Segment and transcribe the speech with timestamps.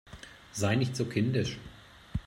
[0.51, 1.59] Sei nicht so kindisch!